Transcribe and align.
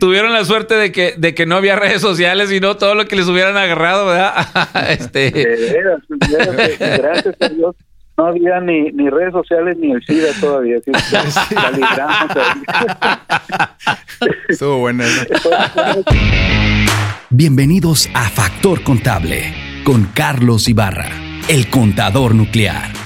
Tuvieron 0.00 0.32
la 0.32 0.44
suerte 0.44 0.74
de 0.74 0.90
que, 0.90 1.14
de 1.16 1.34
que 1.34 1.46
no 1.46 1.56
había 1.56 1.76
redes 1.76 2.02
sociales 2.02 2.50
y 2.52 2.60
no 2.60 2.76
todo 2.76 2.94
lo 2.94 3.06
que 3.06 3.16
les 3.16 3.28
hubieran 3.28 3.56
agarrado, 3.56 4.06
¿verdad? 4.06 4.46
este... 4.90 5.30
gracias 6.98 7.36
a 7.40 7.48
Dios 7.48 7.74
no 8.16 8.26
había 8.26 8.60
ni, 8.60 8.92
ni 8.92 9.10
redes 9.10 9.32
sociales 9.32 9.76
ni 9.78 9.90
el 9.90 10.00
SIDA 10.04 10.28
todavía. 10.40 10.76
¿sí? 10.84 10.92
Estuvo 14.48 14.78
bueno. 14.78 15.02
Bienvenidos 17.30 18.08
a 18.14 18.28
Factor 18.28 18.84
Contable 18.84 19.52
con 19.84 20.04
Carlos 20.14 20.68
Ibarra, 20.68 21.08
el 21.48 21.68
contador 21.68 22.36
nuclear. 22.36 23.03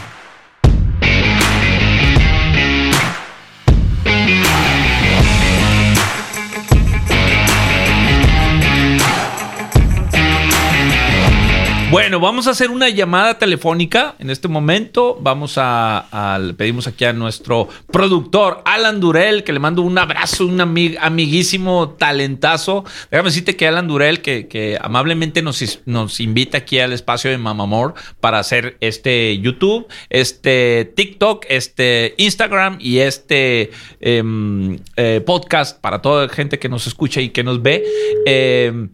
Bueno, 11.90 12.20
vamos 12.20 12.46
a 12.46 12.50
hacer 12.50 12.70
una 12.70 12.90
llamada 12.90 13.38
telefónica 13.38 14.14
en 14.18 14.28
este 14.28 14.46
momento. 14.46 15.16
Vamos 15.22 15.54
a, 15.56 16.38
pedimos 16.58 16.86
aquí 16.86 17.06
a 17.06 17.14
nuestro 17.14 17.66
productor 17.90 18.60
Alan 18.66 19.00
Durel, 19.00 19.42
que 19.42 19.54
le 19.54 19.58
mando 19.58 19.80
un 19.80 19.96
abrazo, 19.96 20.44
un 20.44 20.60
amiguísimo 20.60 21.96
talentazo. 21.98 22.84
Déjame 23.10 23.30
decirte 23.30 23.56
que 23.56 23.66
Alan 23.66 23.88
Durel, 23.88 24.20
que, 24.20 24.78
amablemente 24.82 25.40
nos, 25.40 25.80
nos, 25.86 26.20
invita 26.20 26.58
aquí 26.58 26.78
al 26.78 26.92
espacio 26.92 27.30
de 27.30 27.38
Mamamor 27.38 27.94
para 28.20 28.38
hacer 28.38 28.76
este 28.80 29.38
YouTube, 29.38 29.86
este 30.10 30.92
TikTok, 30.94 31.46
este 31.48 32.14
Instagram 32.18 32.76
y 32.80 32.98
este 32.98 33.70
em, 34.00 34.78
eh, 34.96 35.22
podcast 35.24 35.80
para 35.80 36.02
toda 36.02 36.26
la 36.26 36.32
gente 36.32 36.58
que 36.58 36.68
nos 36.68 36.86
escucha 36.86 37.22
y 37.22 37.30
que 37.30 37.42
nos 37.42 37.62
ve. 37.62 37.82
Eh, 38.26 38.88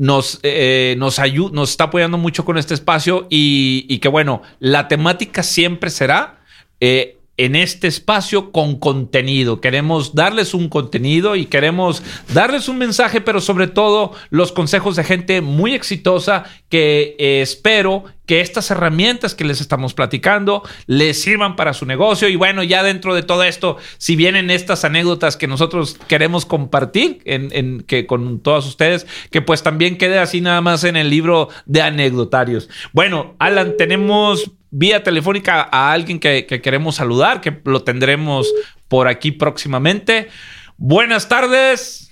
nos, 0.00 0.40
eh, 0.44 0.94
nos, 0.96 1.20
nos 1.52 1.70
está 1.70 1.84
apoyando 1.84 2.16
mucho 2.16 2.46
con 2.46 2.56
este 2.56 2.72
espacio 2.72 3.26
y, 3.28 3.84
y 3.86 3.98
que 3.98 4.08
bueno, 4.08 4.40
la 4.58 4.88
temática 4.88 5.42
siempre 5.42 5.90
será 5.90 6.40
eh, 6.80 7.18
en 7.40 7.56
este 7.56 7.86
espacio 7.86 8.52
con 8.52 8.78
contenido. 8.78 9.62
Queremos 9.62 10.14
darles 10.14 10.52
un 10.52 10.68
contenido 10.68 11.36
y 11.36 11.46
queremos 11.46 12.02
darles 12.34 12.68
un 12.68 12.76
mensaje, 12.76 13.22
pero 13.22 13.40
sobre 13.40 13.66
todo 13.66 14.12
los 14.28 14.52
consejos 14.52 14.94
de 14.96 15.04
gente 15.04 15.40
muy 15.40 15.72
exitosa 15.72 16.44
que 16.68 17.16
eh, 17.18 17.40
espero 17.40 18.04
que 18.26 18.42
estas 18.42 18.70
herramientas 18.70 19.34
que 19.34 19.44
les 19.44 19.62
estamos 19.62 19.94
platicando 19.94 20.62
les 20.86 21.22
sirvan 21.22 21.56
para 21.56 21.72
su 21.72 21.86
negocio. 21.86 22.28
Y 22.28 22.36
bueno, 22.36 22.62
ya 22.62 22.82
dentro 22.82 23.14
de 23.14 23.22
todo 23.22 23.42
esto, 23.42 23.78
si 23.96 24.16
vienen 24.16 24.50
estas 24.50 24.84
anécdotas 24.84 25.38
que 25.38 25.46
nosotros 25.46 25.98
queremos 26.08 26.44
compartir 26.44 27.22
en, 27.24 27.80
que 27.84 28.06
con 28.06 28.40
todos 28.40 28.66
ustedes, 28.66 29.06
que 29.30 29.40
pues 29.40 29.62
también 29.62 29.96
quede 29.96 30.18
así 30.18 30.42
nada 30.42 30.60
más 30.60 30.84
en 30.84 30.96
el 30.96 31.08
libro 31.08 31.48
de 31.64 31.80
anecdotarios. 31.80 32.68
Bueno, 32.92 33.34
Alan, 33.38 33.76
tenemos 33.78 34.52
vía 34.70 35.02
telefónica 35.02 35.68
a 35.70 35.92
alguien 35.92 36.18
que, 36.18 36.46
queremos 36.46 36.96
saludar, 36.96 37.40
que 37.40 37.60
lo 37.64 37.82
tendremos 37.82 38.52
por 38.88 39.08
aquí 39.08 39.32
próximamente. 39.32 40.28
Buenas 40.76 41.28
tardes. 41.28 42.10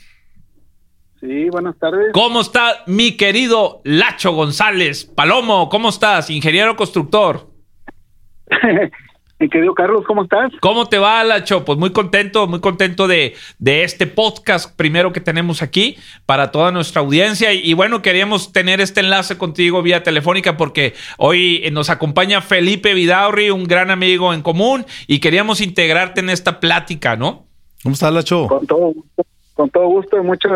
Sí, 1.20 1.48
buenas 1.50 1.76
tardes. 1.78 2.12
¿Cómo 2.12 2.40
está 2.40 2.84
mi 2.86 3.16
querido 3.16 3.80
Lacho 3.84 4.32
González? 4.32 5.04
Palomo, 5.04 5.68
¿cómo 5.68 5.88
estás? 5.88 6.30
Ingeniero 6.30 6.76
constructor. 6.76 7.50
Mi 9.40 9.48
querido 9.48 9.72
Carlos, 9.72 10.04
¿cómo 10.04 10.24
estás? 10.24 10.50
¿Cómo 10.60 10.88
te 10.88 10.98
va, 10.98 11.22
Lacho? 11.22 11.64
Pues 11.64 11.78
muy 11.78 11.92
contento, 11.92 12.48
muy 12.48 12.60
contento 12.60 13.06
de, 13.06 13.34
de 13.60 13.84
este 13.84 14.08
podcast 14.08 14.74
primero 14.76 15.12
que 15.12 15.20
tenemos 15.20 15.62
aquí 15.62 15.96
para 16.26 16.50
toda 16.50 16.72
nuestra 16.72 17.02
audiencia. 17.02 17.52
Y, 17.52 17.72
bueno, 17.74 18.02
queríamos 18.02 18.52
tener 18.52 18.80
este 18.80 18.98
enlace 19.00 19.38
contigo 19.38 19.80
vía 19.80 20.02
telefónica 20.02 20.56
porque 20.56 20.94
hoy 21.18 21.62
nos 21.70 21.88
acompaña 21.88 22.40
Felipe 22.40 22.94
Vidaurri, 22.94 23.50
un 23.50 23.64
gran 23.64 23.92
amigo 23.92 24.34
en 24.34 24.42
común, 24.42 24.84
y 25.06 25.20
queríamos 25.20 25.60
integrarte 25.60 26.20
en 26.20 26.30
esta 26.30 26.58
plática, 26.58 27.14
¿no? 27.14 27.46
¿Cómo 27.84 27.92
estás, 27.92 28.12
Lacho? 28.12 28.48
Con 28.48 28.66
todo 28.66 28.92
gusto. 28.92 29.24
Con 29.54 29.70
todo 29.70 29.86
gusto, 29.88 30.22
mucho 30.22 30.48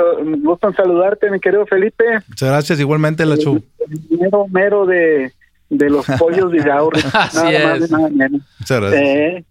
gusto 0.42 0.68
en 0.68 0.74
saludarte, 0.74 1.28
mi 1.30 1.40
querido 1.40 1.66
Felipe. 1.66 2.04
Muchas 2.28 2.48
gracias, 2.48 2.80
igualmente, 2.80 3.26
Lacho. 3.26 3.58
mero, 4.10 4.46
mero 4.48 4.86
de, 4.86 5.32
de 5.72 5.90
los 5.90 6.06
pollos 6.18 6.52
de 6.52 6.58
Yauri. 6.58 7.00
nada 7.12 7.78
más, 7.78 7.90
nada 7.90 8.08
menos. 8.10 8.42
Muchas 8.58 8.80
gracias. 8.80 9.02
Eh, 9.02 9.44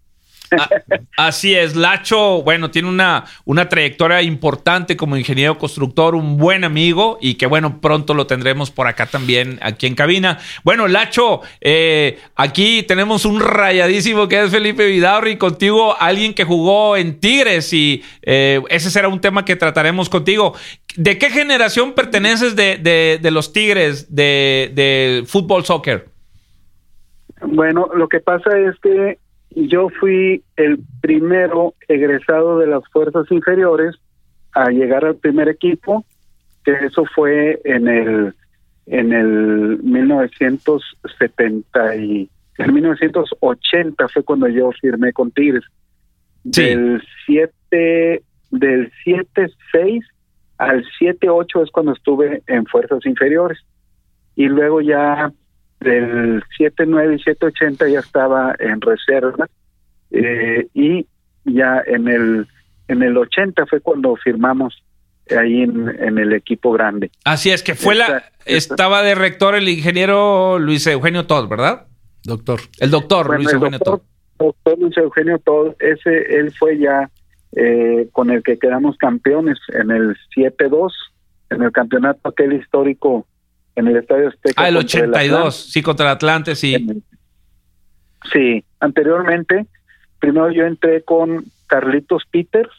así 1.16 1.54
es, 1.54 1.76
Lacho, 1.76 2.42
bueno, 2.42 2.70
tiene 2.70 2.88
una, 2.88 3.24
una 3.44 3.68
trayectoria 3.68 4.22
importante 4.22 4.96
como 4.96 5.16
ingeniero 5.16 5.58
constructor, 5.58 6.14
un 6.14 6.36
buen 6.36 6.64
amigo 6.64 7.18
y 7.20 7.34
que 7.34 7.46
bueno, 7.46 7.80
pronto 7.80 8.14
lo 8.14 8.26
tendremos 8.26 8.70
por 8.70 8.86
acá 8.86 9.06
también, 9.06 9.58
aquí 9.62 9.86
en 9.86 9.94
cabina. 9.94 10.38
Bueno, 10.64 10.88
Lacho, 10.88 11.40
eh, 11.60 12.18
aquí 12.36 12.82
tenemos 12.82 13.24
un 13.24 13.40
rayadísimo 13.40 14.28
que 14.28 14.42
es 14.42 14.50
Felipe 14.50 14.86
Vidaurri, 14.86 15.36
contigo 15.36 15.96
alguien 15.98 16.34
que 16.34 16.44
jugó 16.44 16.96
en 16.96 17.20
Tigres 17.20 17.72
y 17.72 18.02
eh, 18.22 18.60
ese 18.68 18.90
será 18.90 19.08
un 19.08 19.20
tema 19.20 19.44
que 19.44 19.56
trataremos 19.56 20.08
contigo. 20.08 20.54
¿De 20.96 21.16
qué 21.16 21.30
generación 21.30 21.94
perteneces 21.94 22.54
de, 22.54 22.76
de 22.76 23.30
los 23.30 23.52
Tigres 23.54 24.14
de, 24.14 24.70
de 24.74 25.24
fútbol, 25.26 25.64
soccer? 25.64 26.11
Bueno, 27.46 27.88
lo 27.94 28.08
que 28.08 28.20
pasa 28.20 28.58
es 28.58 28.78
que 28.80 29.18
yo 29.50 29.88
fui 30.00 30.42
el 30.56 30.80
primero 31.00 31.74
egresado 31.88 32.58
de 32.58 32.66
las 32.66 32.82
fuerzas 32.90 33.30
inferiores 33.30 33.94
a 34.52 34.70
llegar 34.70 35.04
al 35.04 35.16
primer 35.16 35.48
equipo, 35.48 36.04
que 36.64 36.72
eso 36.72 37.04
fue 37.14 37.60
en 37.64 37.88
el 37.88 38.34
en 38.86 39.12
el 39.12 39.78
1970 39.82 41.96
y 41.96 42.30
en 42.58 42.74
1980 42.74 44.08
fue 44.08 44.24
cuando 44.24 44.48
yo 44.48 44.70
firmé 44.80 45.12
con 45.12 45.30
Tigres. 45.30 45.64
Del 46.44 47.00
7 47.26 48.22
del 48.50 48.90
7-6 49.04 50.02
al 50.58 50.84
7-8 51.00 51.62
es 51.62 51.70
cuando 51.70 51.92
estuve 51.92 52.42
en 52.46 52.66
fuerzas 52.66 53.06
inferiores. 53.06 53.58
Y 54.36 54.46
luego 54.46 54.80
ya 54.80 55.32
del 55.82 56.42
79 56.56 57.14
y 57.14 57.22
780 57.22 57.88
ya 57.88 58.00
estaba 58.00 58.54
en 58.58 58.80
reserva 58.80 59.48
eh, 60.10 60.66
y 60.74 61.06
ya 61.44 61.82
en 61.86 62.08
el 62.08 62.46
en 62.88 63.02
el 63.02 63.16
80 63.16 63.66
fue 63.66 63.80
cuando 63.80 64.14
firmamos 64.16 64.82
ahí 65.30 65.62
en, 65.62 66.18
el 66.18 66.32
equipo 66.32 66.72
grande. 66.72 67.10
Así 67.24 67.50
es 67.50 67.62
que 67.62 67.74
fue 67.74 67.94
la 67.94 68.24
estaba 68.44 69.02
de 69.02 69.14
rector 69.14 69.54
el 69.54 69.68
ingeniero 69.68 70.58
Luis 70.58 70.86
Eugenio 70.86 71.26
Todd, 71.26 71.48
¿verdad? 71.48 71.86
Doctor. 72.24 72.60
El 72.78 72.90
doctor 72.90 73.34
Luis 73.36 73.52
Eugenio 73.52 73.78
Todd. 73.78 74.00
Doctor 74.38 74.78
Luis 74.78 74.96
Eugenio 74.96 75.38
Todd, 75.38 75.74
ese 75.78 76.38
él 76.38 76.52
fue 76.58 76.78
ya 76.78 77.08
eh, 77.56 78.08
con 78.12 78.30
el 78.30 78.42
que 78.42 78.58
quedamos 78.58 78.96
campeones 78.96 79.58
en 79.72 79.90
el 79.90 80.16
7-2 80.36 80.90
en 81.50 81.62
el 81.62 81.72
campeonato 81.72 82.28
aquel 82.28 82.54
histórico 82.54 83.26
en 83.76 83.88
el 83.88 83.96
Estadio 83.96 84.28
Azteca. 84.28 84.62
Ah, 84.62 84.68
el 84.68 84.76
82, 84.76 85.54
sí, 85.54 85.82
contra 85.82 86.06
el 86.06 86.12
Atlante, 86.12 86.54
sí. 86.54 87.02
Sí, 88.32 88.64
anteriormente, 88.80 89.66
primero 90.18 90.50
yo 90.50 90.64
entré 90.64 91.02
con 91.02 91.44
Carlitos 91.66 92.24
Peters 92.30 92.70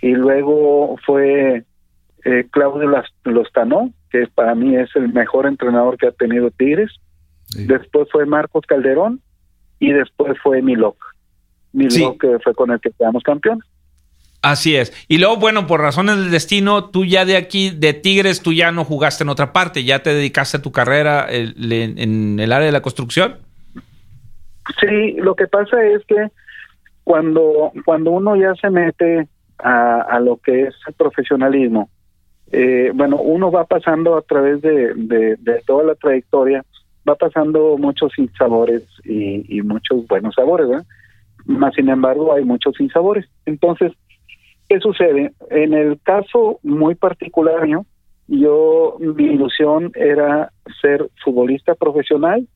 y 0.00 0.12
luego 0.12 0.96
fue 1.04 1.64
eh, 2.24 2.46
Claudio 2.50 3.02
Lostano, 3.24 3.92
que 4.10 4.26
para 4.28 4.54
mí 4.54 4.76
es 4.76 4.94
el 4.94 5.12
mejor 5.12 5.46
entrenador 5.46 5.96
que 5.96 6.08
ha 6.08 6.12
tenido 6.12 6.50
Tigres. 6.50 6.92
Después 7.56 8.08
fue 8.12 8.26
Marcos 8.26 8.64
Calderón 8.66 9.20
y 9.80 9.92
después 9.92 10.38
fue 10.42 10.62
Milok. 10.62 10.96
Milok, 11.72 12.20
que 12.20 12.38
fue 12.40 12.54
con 12.54 12.70
el 12.70 12.80
que 12.80 12.90
quedamos 12.90 13.22
campeones. 13.22 13.64
Así 14.42 14.74
es. 14.76 14.92
Y 15.06 15.18
luego, 15.18 15.36
bueno, 15.36 15.66
por 15.66 15.80
razones 15.80 16.16
del 16.16 16.30
destino, 16.30 16.88
tú 16.90 17.04
ya 17.04 17.24
de 17.24 17.36
aquí, 17.36 17.70
de 17.70 17.92
Tigres, 17.92 18.42
tú 18.42 18.52
ya 18.52 18.72
no 18.72 18.84
jugaste 18.84 19.22
en 19.22 19.28
otra 19.28 19.52
parte, 19.52 19.84
ya 19.84 20.02
te 20.02 20.14
dedicaste 20.14 20.56
a 20.56 20.62
tu 20.62 20.72
carrera 20.72 21.26
en 21.28 22.40
el 22.40 22.52
área 22.52 22.66
de 22.66 22.72
la 22.72 22.80
construcción. 22.80 23.36
Sí, 24.80 25.12
lo 25.18 25.34
que 25.34 25.46
pasa 25.46 25.84
es 25.84 26.04
que 26.06 26.28
cuando, 27.04 27.72
cuando 27.84 28.12
uno 28.12 28.36
ya 28.36 28.54
se 28.54 28.70
mete 28.70 29.26
a, 29.58 30.18
lo 30.20 30.36
que 30.36 30.62
es 30.62 30.74
el 30.86 30.94
profesionalismo, 30.94 31.90
eh, 32.52 32.92
bueno, 32.94 33.16
uno 33.16 33.50
va 33.50 33.64
pasando 33.64 34.16
a 34.16 34.22
través 34.22 34.60
de, 34.62 34.94
de, 34.94 35.62
toda 35.66 35.84
la 35.84 35.94
trayectoria, 35.94 36.64
va 37.08 37.14
pasando 37.14 37.76
muchos 37.78 38.12
sinsabores 38.14 38.84
y, 39.04 39.58
y 39.58 39.62
muchos 39.62 40.06
buenos 40.06 40.34
sabores, 40.34 40.68
¿verdad? 40.68 40.86
Más 41.46 41.74
sin 41.74 41.88
embargo, 41.88 42.34
hay 42.34 42.44
muchos 42.44 42.76
sinsabores. 42.76 43.26
Entonces, 43.46 43.92
¿Qué 44.70 44.78
sucede? 44.78 45.32
En 45.50 45.74
el 45.74 46.00
caso 46.00 46.60
muy 46.62 46.94
particular 46.94 47.66
yo, 48.28 48.96
mi 49.00 49.24
ilusión 49.24 49.90
era 49.96 50.52
ser 50.80 51.10
futbolista 51.24 51.74
profesional 51.74 52.46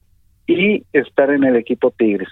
y 0.46 0.84
estar 0.92 1.30
en 1.30 1.42
el 1.42 1.56
equipo 1.56 1.90
Tigres. 1.90 2.28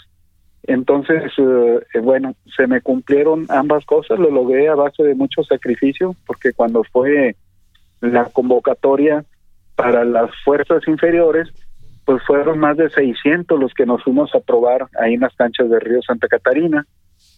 Entonces, 0.63 1.33
eh, 1.37 1.99
bueno, 2.01 2.37
se 2.57 2.69
me 2.69 2.81
cumplieron 2.81 3.47
ambas 3.49 3.85
cosas, 3.85 4.21
lo 4.21 4.31
logré 4.31 4.69
a 4.69 4.77
base 4.77 5.03
de 5.03 5.17
mucho 5.17 5.43
sacrificio, 5.43 6.15
porque 6.29 6.53
cuando 6.53 6.85
fue 6.85 7.35
la 8.01 8.27
convocatoria 8.27 9.25
para 9.75 10.05
las 10.05 10.31
fuerzas 10.45 10.87
inferiores, 10.87 11.49
pues 12.05 12.23
fueron 12.25 12.61
más 12.61 12.77
de 12.77 12.89
600 12.89 13.59
los 13.59 13.75
que 13.75 13.85
nos 13.85 14.01
fuimos 14.05 14.33
a 14.37 14.39
probar 14.39 14.87
ahí 15.01 15.15
en 15.15 15.23
las 15.23 15.35
canchas 15.35 15.69
de 15.69 15.81
Río 15.81 16.03
Santa 16.03 16.29
Catarina, 16.29 16.87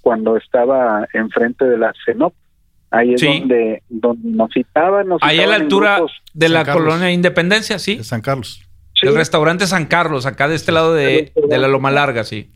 cuando 0.05 0.37
estaba 0.37 1.09
enfrente 1.15 1.65
de 1.65 1.79
la 1.79 1.95
CENOP. 2.05 2.35
Ahí 2.91 3.15
es 3.15 3.23
donde, 3.23 3.83
donde 3.89 4.29
nos 4.29 4.53
citaban. 4.53 5.09
Nos 5.09 5.21
ahí 5.23 5.41
a 5.41 5.47
la 5.47 5.56
altura 5.56 5.99
de 6.35 6.49
la 6.51 6.65
colonia 6.65 7.11
Independencia, 7.11 7.79
sí. 7.79 7.97
De 7.97 8.05
San 8.05 8.21
Carlos. 8.21 8.62
El 9.03 9.15
restaurante 9.15 9.67
San 9.67 9.87
Carlos, 9.87 10.27
acá 10.27 10.47
de 10.47 10.56
este 10.56 10.73
lado 10.73 10.95
de, 10.95 11.33
de 11.49 11.59
la 11.59 11.69
Loma 11.69 11.91
Larga, 11.91 12.23
sí. 12.23 12.51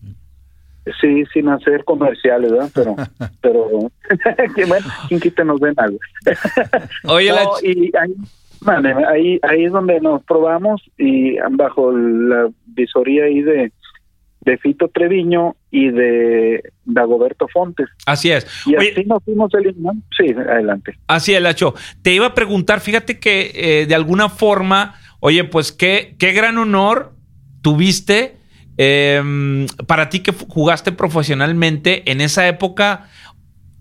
Sí, 1.00 1.24
sin 1.32 1.48
hacer 1.48 1.84
comerciales, 1.84 2.52
¿verdad? 2.52 2.70
Pero, 2.74 2.96
pero, 3.40 3.68
bueno, 4.68 4.86
quien 5.08 5.20
quita 5.20 5.42
nos 5.42 5.58
ven 5.58 5.74
algo. 5.78 5.98
Oye, 7.04 7.32
y 7.62 7.90
ahí, 7.96 9.40
ahí, 9.42 9.64
es 9.64 9.72
donde 9.72 10.00
nos 10.00 10.22
probamos 10.24 10.82
y 10.98 11.38
bajo 11.52 11.92
la 11.92 12.50
visoría 12.66 13.24
ahí 13.24 13.40
de, 13.40 13.72
de 14.40 14.56
Fito 14.58 14.88
Treviño 14.88 15.56
y 15.70 15.90
de 15.90 16.62
Dagoberto 16.84 17.48
Fontes. 17.48 17.88
Así 18.06 18.30
es. 18.30 18.46
Y 18.66 18.74
así 18.76 19.04
nos 19.06 19.22
fuimos 19.24 19.52
eliminando. 19.54 20.02
Sí, 20.16 20.30
adelante. 20.32 20.98
Así 21.06 21.34
es, 21.34 21.42
Lacho. 21.42 21.74
Te 22.02 22.14
iba 22.14 22.26
a 22.26 22.34
preguntar, 22.34 22.80
fíjate 22.80 23.18
que 23.18 23.52
eh, 23.54 23.86
de 23.86 23.94
alguna 23.94 24.28
forma, 24.28 24.94
oye, 25.20 25.44
pues 25.44 25.72
qué, 25.72 26.14
qué 26.18 26.32
gran 26.32 26.58
honor 26.58 27.12
tuviste 27.62 28.38
Em, 28.80 29.66
para 29.88 30.08
ti 30.08 30.20
que 30.20 30.32
jugaste 30.32 30.92
profesionalmente 30.92 32.08
en 32.12 32.20
esa 32.20 32.46
época, 32.46 33.08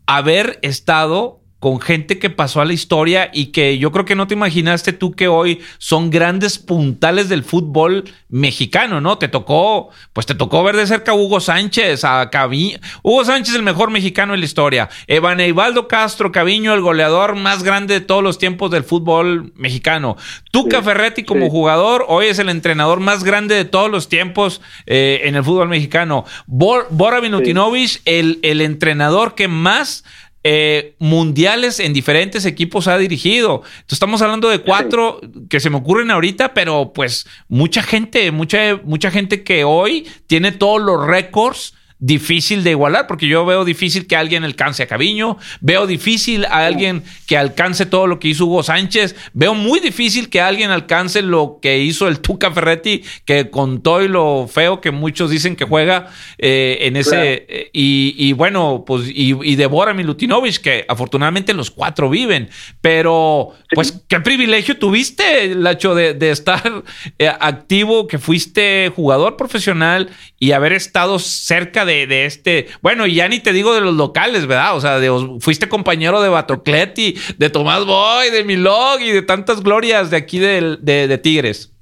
haber 0.07 0.57
estado 0.63 1.43
con 1.59 1.81
gente 1.81 2.19
que 2.19 2.29
pasó 2.29 2.61
a 2.61 2.65
la 2.65 2.73
historia 2.73 3.31
y 3.33 3.47
que 3.47 3.79
yo 3.79 3.91
creo 3.91 4.05
que 4.05 4.15
no 4.15 4.27
te 4.27 4.35
imaginaste 4.35 4.93
tú 4.93 5.13
que 5.13 5.27
hoy 5.27 5.59
son 5.79 6.11
grandes 6.11 6.59
puntales 6.59 7.29
del 7.29 7.43
fútbol 7.43 8.03
mexicano, 8.29 9.01
¿no? 9.01 9.17
Te 9.17 9.27
tocó, 9.27 9.89
pues 10.13 10.27
te 10.27 10.35
tocó 10.35 10.63
ver 10.63 10.75
de 10.75 10.85
cerca 10.85 11.13
a 11.13 11.15
Hugo 11.15 11.39
Sánchez, 11.39 12.03
a 12.03 12.29
Caviño. 12.29 12.77
Hugo 13.01 13.25
Sánchez, 13.25 13.55
el 13.55 13.63
mejor 13.63 13.89
mexicano 13.89 14.35
en 14.35 14.41
la 14.41 14.45
historia. 14.45 14.89
Evan 15.07 15.39
Eivaldo 15.39 15.87
Castro 15.87 16.31
Caviño, 16.31 16.73
el 16.73 16.81
goleador 16.81 17.35
más 17.35 17.63
grande 17.63 17.95
de 17.95 18.01
todos 18.01 18.21
los 18.21 18.37
tiempos 18.37 18.69
del 18.69 18.83
fútbol 18.83 19.51
mexicano. 19.55 20.15
Tuca 20.51 20.83
Ferretti 20.83 21.23
como 21.23 21.49
jugador, 21.49 22.05
hoy 22.07 22.27
es 22.27 22.37
el 22.37 22.49
entrenador 22.49 22.99
más 22.99 23.23
grande 23.23 23.55
de 23.55 23.65
todos 23.65 23.89
los 23.89 24.09
tiempos 24.09 24.61
eh, 24.85 25.21
en 25.23 25.35
el 25.35 25.43
fútbol 25.43 25.69
mexicano. 25.69 26.25
Bora 26.45 27.21
Minutinovich, 27.21 28.01
el, 28.05 28.39
el 28.43 28.61
entrenador 28.61 29.33
que 29.33 29.47
más 29.47 30.03
eh, 30.49 30.95
mundiales 30.99 31.81
en 31.81 31.91
diferentes 31.91 32.45
equipos 32.45 32.87
ha 32.87 32.97
dirigido. 32.97 33.63
Entonces 33.65 33.93
estamos 33.93 34.21
hablando 34.21 34.47
de 34.47 34.59
cuatro 34.59 35.19
que 35.49 35.59
se 35.59 35.69
me 35.69 35.75
ocurren 35.75 36.09
ahorita, 36.09 36.53
pero 36.53 36.93
pues 36.93 37.27
mucha 37.49 37.83
gente, 37.83 38.31
mucha, 38.31 38.79
mucha 38.85 39.11
gente 39.11 39.43
que 39.43 39.65
hoy 39.65 40.07
tiene 40.25 40.53
todos 40.53 40.81
los 40.81 41.05
récords 41.05 41.73
difícil 41.99 42.63
de 42.63 42.71
igualar, 42.71 43.07
porque 43.07 43.27
yo 43.27 43.45
veo 43.45 43.65
difícil 43.65 44.05
que 44.07 44.15
alguien 44.15 44.43
alcance 44.43 44.83
a 44.83 44.87
Caviño, 44.87 45.37
veo 45.61 45.87
difícil 45.87 46.45
a 46.45 46.65
alguien 46.65 47.03
que 47.25 47.37
alcance 47.37 47.85
todo 47.85 48.07
lo 48.07 48.19
que 48.19 48.27
hizo 48.27 48.45
Hugo 48.45 48.63
Sánchez, 48.63 49.15
veo 49.33 49.55
muy 49.55 49.79
difícil 49.79 50.29
que 50.29 50.41
alguien 50.41 50.69
alcance 50.69 51.21
lo 51.21 51.59
que 51.61 51.79
hizo 51.79 52.07
el 52.07 52.19
Tuca 52.19 52.51
Ferretti, 52.51 53.03
que 53.25 53.49
con 53.49 53.81
todo 53.81 54.03
y 54.03 54.07
lo 54.07 54.47
feo 54.47 54.79
que 54.79 54.91
muchos 54.91 55.31
dicen 55.31 55.55
que 55.55 55.65
juega 55.65 56.11
eh, 56.37 56.77
en 56.81 56.97
ese, 56.97 57.45
eh, 57.49 57.69
y, 57.73 58.33
bueno, 58.33 58.83
pues, 58.85 59.07
y, 59.07 59.35
y 59.43 59.55
Débora 59.55 59.93
Milutinovich, 59.93 60.59
que 60.59 60.85
afortunadamente 60.87 61.53
los 61.53 61.71
cuatro 61.71 62.09
viven, 62.09 62.49
pero 62.81 63.53
pues 63.71 64.03
qué 64.07 64.19
privilegio 64.19 64.77
tuviste, 64.77 65.55
Lacho, 65.55 65.95
de, 65.95 66.13
de 66.13 66.31
estar 66.31 66.83
eh, 67.17 67.31
activo, 67.39 68.07
que 68.07 68.19
fuiste 68.19 68.91
jugador 68.95 69.35
profesional 69.37 70.09
y 70.39 70.51
haber 70.51 70.73
estado 70.73 71.19
cerca 71.19 71.85
de, 71.87 72.25
este. 72.25 72.67
Bueno, 72.83 73.07
y 73.07 73.15
ya 73.15 73.27
ni 73.27 73.39
te 73.39 73.51
digo 73.51 73.73
de 73.73 73.81
los 73.81 73.95
locales, 73.95 74.45
¿verdad? 74.45 74.75
O 74.75 74.81
sea, 74.81 74.99
fuiste 75.39 75.67
compañero 75.67 76.21
de 76.21 76.29
Batocleti, 76.29 77.15
de 77.37 77.49
Tomás 77.49 77.85
Boy, 77.85 78.29
de 78.29 78.43
Milog 78.43 79.01
y 79.01 79.11
de 79.11 79.23
tantas 79.23 79.63
glorias 79.63 80.11
de 80.11 80.17
aquí 80.17 80.37
de, 80.37 80.77
de, 80.79 81.17
Tigres. 81.17 81.73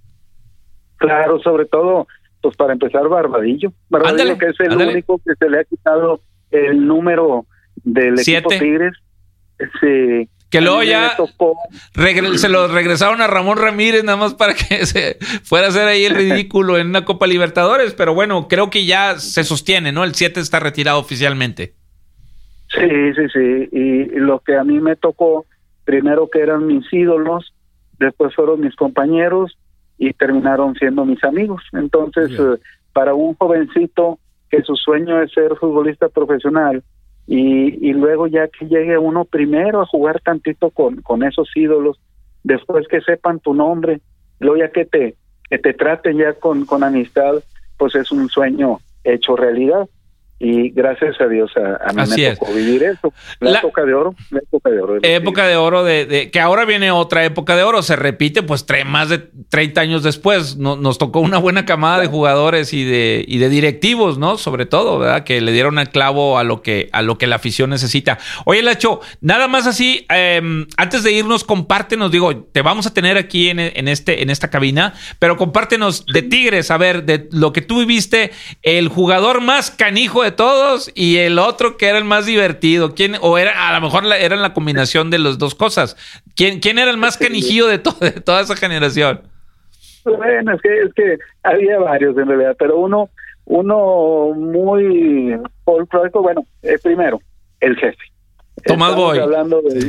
Claro, 0.95 1.39
sobre 1.41 1.65
todo, 1.65 2.07
pues 2.39 2.55
para 2.55 2.71
empezar, 2.71 3.07
Barbadillo. 3.09 3.73
Barbadillo, 3.89 4.37
que 4.37 4.47
es 4.47 4.59
el 4.61 4.77
único 4.77 5.19
que 5.25 5.33
se 5.37 5.49
le 5.49 5.59
ha 5.59 5.63
quitado 5.65 6.21
el 6.51 6.87
número 6.87 7.45
del 7.83 8.17
equipo 8.17 8.49
Tigres. 8.49 8.93
Sí, 9.81 10.29
que 10.49 10.61
luego 10.61 10.83
ya 10.83 11.17
se 12.35 12.49
lo 12.49 12.67
regresaron 12.67 13.21
a 13.21 13.27
Ramón 13.27 13.57
Ramírez 13.57 14.03
nada 14.03 14.17
más 14.17 14.33
para 14.35 14.53
que 14.53 14.85
se 14.85 15.17
fuera 15.43 15.67
a 15.67 15.69
hacer 15.69 15.87
ahí 15.87 16.05
el 16.05 16.15
ridículo 16.15 16.77
en 16.77 16.87
una 16.87 17.05
Copa 17.05 17.27
Libertadores, 17.27 17.93
pero 17.93 18.13
bueno, 18.13 18.47
creo 18.47 18.69
que 18.69 18.85
ya 18.85 19.17
se 19.19 19.43
sostiene, 19.43 19.91
¿no? 19.91 20.03
El 20.03 20.15
7 20.15 20.39
está 20.39 20.59
retirado 20.59 20.99
oficialmente. 20.99 21.73
Sí, 22.69 23.13
sí, 23.15 23.21
sí. 23.33 23.69
Y 23.71 24.05
lo 24.19 24.39
que 24.39 24.55
a 24.55 24.63
mí 24.63 24.79
me 24.79 24.95
tocó, 24.95 25.45
primero 25.83 26.29
que 26.29 26.39
eran 26.39 26.65
mis 26.67 26.85
ídolos, 26.91 27.53
después 27.99 28.33
fueron 28.35 28.61
mis 28.61 28.75
compañeros 28.75 29.57
y 29.97 30.13
terminaron 30.13 30.75
siendo 30.75 31.05
mis 31.05 31.23
amigos. 31.23 31.63
Entonces, 31.73 32.31
eh, 32.31 32.59
para 32.91 33.13
un 33.13 33.35
jovencito 33.35 34.19
que 34.49 34.61
su 34.63 34.75
sueño 34.75 35.21
es 35.21 35.31
ser 35.31 35.55
futbolista 35.57 36.09
profesional, 36.09 36.83
y, 37.27 37.89
y 37.89 37.93
luego 37.93 38.27
ya 38.27 38.47
que 38.47 38.67
llegue 38.67 38.97
uno 38.97 39.25
primero 39.25 39.81
a 39.81 39.85
jugar 39.85 40.21
tantito 40.21 40.69
con, 40.69 41.01
con 41.01 41.23
esos 41.23 41.49
ídolos, 41.55 41.99
después 42.43 42.87
que 42.87 43.01
sepan 43.01 43.39
tu 43.39 43.53
nombre, 43.53 44.01
luego 44.39 44.57
ya 44.57 44.71
que 44.71 44.85
te, 44.85 45.15
que 45.49 45.57
te 45.57 45.73
traten 45.73 46.17
ya 46.17 46.33
con, 46.33 46.65
con 46.65 46.83
amistad, 46.83 47.35
pues 47.77 47.95
es 47.95 48.11
un 48.11 48.29
sueño 48.29 48.79
hecho 49.03 49.35
realidad 49.35 49.87
y 50.45 50.69
gracias 50.69 51.19
a 51.19 51.27
Dios 51.27 51.51
a, 51.55 51.91
mí 51.91 52.03
me 52.15 52.35
tocó 52.35 52.53
vivir 52.53 52.83
eso. 52.83 53.11
La, 53.39 53.59
época 53.59 53.83
de 53.83 53.95
oro, 53.95 54.13
la 54.29 54.39
época 54.39 54.69
de 54.69 54.79
oro. 54.79 54.99
época 55.01 55.47
de 55.47 55.55
oro 55.55 55.83
de, 55.83 56.29
que 56.31 56.39
ahora 56.39 56.65
viene 56.65 56.91
otra 56.91 57.25
época 57.25 57.55
de 57.55 57.63
oro, 57.63 57.81
se 57.81 57.95
repite 57.95 58.43
pues 58.43 58.63
más 58.85 59.09
de 59.09 59.17
30 59.17 59.81
años 59.81 60.03
después. 60.03 60.55
nos 60.57 60.99
tocó 60.99 61.19
una 61.21 61.39
buena 61.39 61.65
camada 61.65 61.99
de 61.99 62.05
jugadores 62.05 62.73
y 62.73 62.83
de, 62.83 63.25
y 63.27 63.39
de 63.39 63.49
directivos, 63.49 64.19
¿no? 64.19 64.37
Sobre 64.37 64.67
todo, 64.67 64.99
¿verdad? 64.99 65.23
Que 65.23 65.41
le 65.41 65.51
dieron 65.51 65.79
al 65.79 65.89
clavo 65.89 66.37
a 66.37 66.43
lo 66.43 66.61
que, 66.61 66.89
a 66.91 67.01
lo 67.01 67.17
que 67.17 67.25
la 67.25 67.37
afición 67.37 67.71
necesita. 67.71 68.19
Oye, 68.45 68.61
Lacho, 68.61 69.01
nada 69.21 69.47
más 69.47 69.65
así, 69.65 70.05
em, 70.09 70.67
antes 70.77 71.01
de 71.01 71.11
irnos, 71.11 71.43
compártenos, 71.43 72.11
digo, 72.11 72.35
te 72.51 72.61
vamos 72.61 72.85
a 72.85 72.93
tener 72.93 73.17
aquí 73.17 73.49
en, 73.49 73.59
en, 73.59 73.87
este, 73.87 74.21
en 74.21 74.29
esta 74.29 74.51
cabina, 74.51 74.93
pero 75.17 75.37
compártenos 75.37 76.05
de 76.05 76.21
Tigres, 76.21 76.69
a 76.69 76.77
ver, 76.77 77.03
de 77.03 77.29
lo 77.31 77.51
que 77.51 77.61
tú 77.61 77.79
viviste, 77.79 78.31
el 78.61 78.89
jugador 78.89 79.41
más 79.41 79.71
canijo 79.71 80.21
de 80.21 80.34
todos 80.35 80.91
y 80.95 81.17
el 81.17 81.39
otro 81.39 81.77
que 81.77 81.87
era 81.87 81.97
el 81.97 82.05
más 82.05 82.25
divertido. 82.25 82.93
¿Quién? 82.95 83.15
O 83.21 83.37
era, 83.37 83.69
a 83.69 83.73
lo 83.73 83.81
mejor 83.81 84.03
la, 84.03 84.17
era 84.17 84.35
la 84.35 84.53
combinación 84.53 85.09
de 85.09 85.19
las 85.19 85.37
dos 85.37 85.55
cosas. 85.55 85.95
¿Quién, 86.35 86.59
quién 86.59 86.79
era 86.79 86.91
el 86.91 86.97
más 86.97 87.17
canijillo 87.19 87.67
de, 87.67 87.77
de 87.77 88.11
toda 88.21 88.41
esa 88.41 88.55
generación? 88.55 89.21
Bueno, 90.05 90.53
es 90.53 90.61
que, 90.61 90.81
es 90.81 90.93
que 90.93 91.17
había 91.43 91.79
varios 91.79 92.15
en 92.17 92.27
realidad, 92.27 92.55
pero 92.59 92.77
uno, 92.77 93.09
uno 93.45 94.33
muy 94.35 95.35
bueno, 95.65 96.45
eh, 96.61 96.77
primero, 96.81 97.19
el 97.59 97.75
jefe. 97.75 97.97
Tomás 98.65 98.95
Boy. 98.95 99.19
Hablando 99.19 99.61
de, 99.61 99.85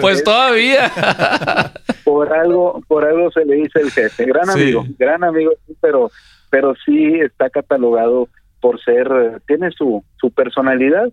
pues 0.00 0.24
todavía. 0.24 0.90
por 2.04 2.32
algo, 2.32 2.80
por 2.88 3.04
algo 3.04 3.30
se 3.30 3.44
le 3.44 3.56
dice 3.56 3.80
el 3.80 3.90
jefe. 3.90 4.24
Gran 4.24 4.48
amigo, 4.50 4.84
gran 4.98 5.22
amigo, 5.22 5.52
pero, 5.80 6.10
pero 6.50 6.74
sí 6.84 7.20
está 7.20 7.50
catalogado 7.50 8.28
por 8.64 8.82
ser, 8.82 9.42
tiene 9.46 9.70
su, 9.72 10.02
su 10.16 10.30
personalidad 10.30 11.12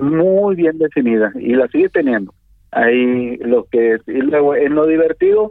muy 0.00 0.54
bien 0.54 0.76
definida 0.76 1.32
y 1.34 1.54
la 1.54 1.66
sigue 1.68 1.88
teniendo. 1.88 2.34
Ahí 2.72 3.38
lo 3.38 3.64
que, 3.72 3.96
y 4.06 4.20
luego 4.20 4.54
en 4.54 4.74
lo 4.74 4.86
divertido, 4.86 5.50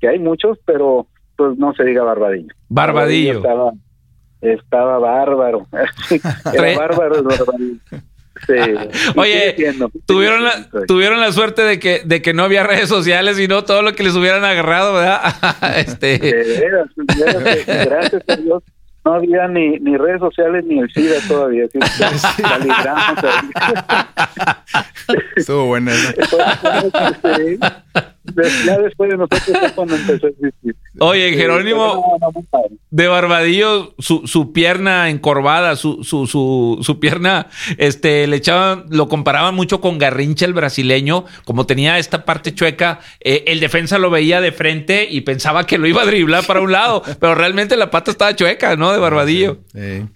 que 0.00 0.08
hay 0.08 0.18
muchos, 0.18 0.58
pero 0.64 1.06
pues 1.36 1.56
no 1.56 1.72
se 1.74 1.84
diga 1.84 2.02
Barbadillo. 2.02 2.52
Barbadillo. 2.68 3.36
estaba, 3.36 3.70
estaba 4.40 4.98
bárbaro. 4.98 5.68
Era 6.52 6.76
bárbaro 6.76 7.22
Barbadillo. 7.22 7.78
Sí, 8.44 8.54
Oye, 9.16 9.54
tuvieron 10.04 10.42
la, 10.42 10.68
tuvieron 10.88 11.20
la 11.20 11.30
suerte 11.30 11.62
de 11.62 11.78
que, 11.78 12.02
de 12.04 12.22
que 12.22 12.34
no 12.34 12.42
había 12.42 12.64
redes 12.64 12.88
sociales 12.88 13.38
y 13.38 13.46
no 13.46 13.62
todo 13.62 13.82
lo 13.82 13.94
que 13.94 14.02
les 14.02 14.16
hubieran 14.16 14.44
agarrado, 14.44 14.94
¿verdad? 14.94 15.20
este... 15.76 16.18
gracias 17.66 18.22
a 18.26 18.36
Dios 18.36 18.64
no 19.04 19.14
había 19.14 19.48
ni, 19.48 19.78
ni 19.78 19.96
redes 19.96 20.20
sociales 20.20 20.64
ni 20.66 20.80
el 20.80 20.90
SIDA 20.90 21.16
todavía. 21.26 21.66
¿sí? 21.72 21.78
Estuvo 25.36 25.66
bueno. 25.66 25.90
Ya 28.66 28.78
después 28.78 29.10
de 29.10 29.16
nosotros 29.16 29.72
cuando 29.74 29.94
empezó 29.94 30.26
a 30.26 30.30
existir. 30.30 30.74
Oye, 31.00 31.32
Jerónimo, 31.34 32.18
de 32.90 33.06
Barbadillo, 33.08 33.94
su, 33.98 34.26
su 34.26 34.52
pierna 34.52 35.10
encorvada, 35.10 35.76
su, 35.76 36.04
su, 36.04 36.26
su, 36.26 36.78
su 36.82 37.00
pierna, 37.00 37.46
este, 37.78 38.26
le 38.26 38.36
echaban, 38.36 38.84
lo 38.90 39.08
comparaban 39.08 39.54
mucho 39.54 39.80
con 39.80 39.98
Garrincha, 39.98 40.46
el 40.46 40.54
brasileño, 40.54 41.24
como 41.44 41.66
tenía 41.66 41.98
esta 41.98 42.24
parte 42.24 42.54
chueca, 42.54 43.00
eh, 43.20 43.44
el 43.46 43.60
defensa 43.60 43.98
lo 43.98 44.10
veía 44.10 44.40
de 44.40 44.52
frente 44.52 45.06
y 45.10 45.20
pensaba 45.22 45.64
que 45.66 45.78
lo 45.78 45.86
iba 45.86 46.02
a 46.02 46.06
driblar 46.06 46.44
para 46.46 46.60
un 46.60 46.72
lado, 46.72 47.02
pero 47.20 47.34
realmente 47.34 47.76
la 47.76 47.90
pata 47.90 48.10
estaba 48.10 48.34
chueca, 48.36 48.76
¿no? 48.76 48.92
De 48.92 48.98
Barbadillo. 48.98 49.58
Sí. 49.72 50.06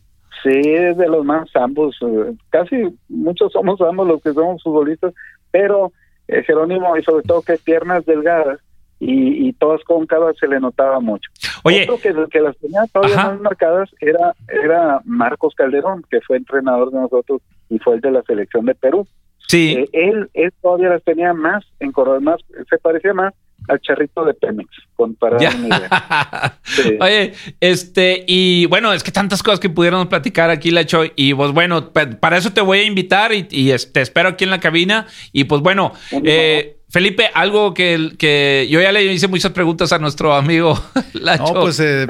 Sí, 0.43 0.51
es 0.51 0.97
de 0.97 1.07
los 1.09 1.25
más 1.25 1.49
ambos. 1.55 1.95
eh, 2.03 2.33
Casi 2.51 2.75
muchos 3.09 3.53
somos 3.53 3.81
ambos 3.81 4.09
los 4.09 4.21
que 4.23 4.33
somos 4.33 4.61
futbolistas, 4.61 5.15
pero 5.53 5.93
eh, 6.33 6.43
Jerónimo, 6.45 6.97
y 6.97 7.03
sobre 7.03 7.23
todo 7.25 7.43
que 7.43 7.57
piernas 7.59 8.05
delgadas 8.07 8.59
y, 8.99 9.49
y 9.49 9.53
todas 9.55 9.83
cóncavas, 9.85 10.37
se 10.39 10.47
le 10.47 10.61
notaba 10.61 11.01
mucho. 11.01 11.29
Oye, 11.65 11.83
Otro 11.83 11.99
que, 11.99 12.15
que 12.31 12.41
las 12.41 12.57
tenía 12.59 12.83
todavía 12.93 13.17
Ajá. 13.19 13.31
más 13.31 13.41
marcadas 13.41 13.91
era, 14.01 14.33
era 14.49 15.01
Marcos 15.05 15.55
Calderón, 15.57 16.05
que 16.11 16.21
fue 16.21 16.37
entrenador 16.37 16.91
de 16.93 17.01
nosotros 17.01 17.43
y 17.69 17.79
fue 17.81 17.97
el 17.97 18.01
de 18.01 18.11
la 18.13 18.23
selección 18.23 18.65
de 18.67 18.75
Perú. 18.75 19.07
sí. 19.49 19.75
Eh, 19.79 19.89
él, 19.93 20.31
él 20.35 20.53
todavía 20.63 20.91
las 20.91 21.03
tenía 21.03 21.33
más 21.35 21.65
encorvadas, 21.81 22.23
más, 22.23 22.41
se 22.71 22.79
parecía 22.79 23.13
más 23.13 23.35
al 23.69 23.81
charrito 23.81 24.25
de 24.25 24.35
Pemex, 24.35 24.69
con 24.97 25.15
para 25.15 25.39
Ya. 25.39 25.51
una 25.57 25.67
idea. 25.77 26.59
Sí. 26.65 26.97
Oye, 27.01 27.33
este, 27.61 28.25
y 28.27 28.67
bueno, 28.67 28.93
es 28.93 29.03
que 29.03 29.11
tantas 29.13 29.43
cosas 29.43 29.61
que 29.61 29.69
pudiéramos 29.69 30.07
platicar 30.07 30.49
aquí, 30.51 30.71
Lacho, 30.71 31.03
y 31.17 31.35
pues 31.35 31.53
bueno, 31.53 31.93
pa- 31.93 32.09
para 32.11 32.37
eso 32.39 32.53
te 32.53 32.61
voy 32.61 32.79
a 32.79 32.85
invitar 32.85 33.33
y, 33.33 33.47
y, 33.51 33.71
este, 33.73 33.93
te 33.93 34.01
espero 34.01 34.31
aquí 34.31 34.45
en 34.45 34.51
la 34.51 34.61
cabina. 34.61 35.07
Y 35.33 35.45
pues 35.45 35.61
bueno, 35.61 35.93
eh, 36.25 36.79
Felipe, 36.89 37.31
algo 37.35 37.73
que, 37.75 38.13
que 38.19 38.69
yo 38.71 38.81
ya 38.81 38.93
le 38.93 39.05
hice 39.13 39.27
muchas 39.29 39.53
preguntas 39.53 39.93
a 39.93 39.99
nuestro 39.99 40.35
amigo 40.35 40.79
Lacho. 41.15 41.53
No, 41.55 41.61
pues 41.61 41.79
eh, 41.81 42.07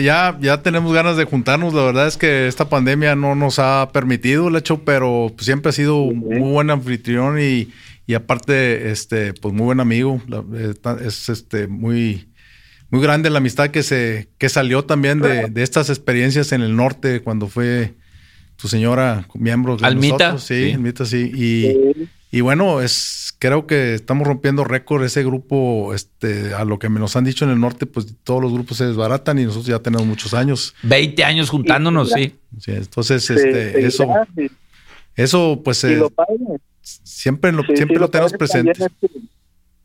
ya, 0.00 0.36
ya 0.40 0.62
tenemos 0.62 0.92
ganas 0.92 1.16
de 1.16 1.24
juntarnos. 1.24 1.72
La 1.74 1.82
verdad 1.84 2.06
es 2.06 2.16
que 2.16 2.46
esta 2.46 2.68
pandemia 2.68 3.14
no 3.16 3.34
nos 3.34 3.58
ha 3.58 3.90
permitido, 3.92 4.50
Lacho, 4.50 4.80
pero 4.84 5.32
pues, 5.34 5.44
siempre 5.46 5.70
ha 5.70 5.72
sido 5.72 5.96
un 6.02 6.18
muy 6.18 6.38
buen 6.52 6.70
anfitrión 6.70 7.40
y, 7.40 7.68
y 8.06 8.14
aparte, 8.14 8.90
este, 8.90 9.32
pues 9.34 9.54
muy 9.54 9.64
buen 9.64 9.80
amigo. 9.80 10.20
La- 10.28 10.44
eh, 10.54 10.74
es 11.04 11.28
este 11.28 11.66
muy, 11.68 12.28
muy 12.90 13.00
grande 13.02 13.30
la 13.30 13.38
amistad 13.38 13.70
que 13.70 13.82
se, 13.82 14.28
que 14.38 14.48
salió 14.48 14.84
también 14.84 15.20
de, 15.20 15.48
de 15.48 15.62
estas 15.62 15.88
experiencias 15.90 16.52
en 16.52 16.60
el 16.62 16.76
norte 16.76 17.20
cuando 17.22 17.48
fue 17.48 17.94
tu 18.56 18.68
señora 18.68 19.26
miembro 19.34 19.76
de 19.76 19.86
Almita. 19.86 20.32
nosotros. 20.32 20.44
Sí, 20.44 20.64
Sí. 20.66 20.72
Almita, 20.72 21.04
sí. 21.06 21.30
Y, 21.34 21.62
Sí. 21.94 22.08
y 22.30 22.40
bueno, 22.40 22.80
es 22.80 23.20
creo 23.40 23.66
que 23.66 23.94
estamos 23.94 24.26
rompiendo 24.26 24.64
récord 24.64 25.04
ese 25.04 25.22
grupo, 25.24 25.92
este, 25.92 26.54
a 26.54 26.64
lo 26.64 26.78
que 26.78 26.88
me 26.88 26.98
nos 27.00 27.14
han 27.16 27.24
dicho 27.24 27.44
en 27.44 27.50
el 27.50 27.60
norte, 27.60 27.84
pues 27.84 28.14
todos 28.22 28.40
los 28.40 28.52
grupos 28.52 28.78
se 28.78 28.86
desbaratan 28.86 29.38
y 29.38 29.44
nosotros 29.44 29.66
ya 29.66 29.80
tenemos 29.80 30.06
muchos 30.06 30.32
años. 30.34 30.74
20 30.82 31.24
años 31.24 31.50
juntándonos, 31.50 32.10
sí. 32.12 32.36
Sí, 32.60 32.70
entonces, 32.72 33.24
Sí, 33.24 33.34
este, 33.34 33.72
sí, 33.80 33.86
eso, 33.86 34.06
eso, 35.16 35.60
pues 35.64 35.84
y 35.84 35.88
eh, 35.88 35.96
lo 35.96 36.10
padre 36.10 36.36
siempre 36.84 37.50
lo, 37.52 37.62
Sí, 37.62 37.76
siempre 37.76 37.96
sí, 37.96 38.00
lo 38.00 38.10
tenemos 38.10 38.32
presente. 38.34 38.72
es 38.72 38.92
que- 39.00 39.20